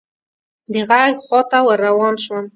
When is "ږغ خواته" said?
0.87-1.59